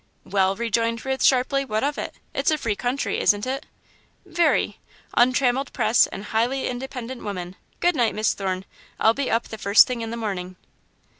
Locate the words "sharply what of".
1.23-1.95